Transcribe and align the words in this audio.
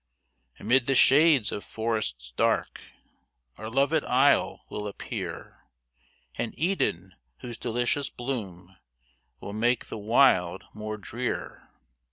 Amid 0.59 0.87
the 0.87 0.95
shades 0.95 1.51
of 1.51 1.63
forests 1.63 2.33
dark, 2.35 2.81
Our 3.59 3.69
loved 3.69 4.03
isle 4.03 4.65
will 4.67 4.87
appear 4.87 5.61
An 6.39 6.55
Eden, 6.57 7.13
whose 7.41 7.59
delicious 7.59 8.09
bloom 8.09 8.77
Will 9.41 9.53
make 9.53 9.89
the 9.89 9.99
wild 9.99 10.63
more 10.73 10.97
drear. 10.97 11.69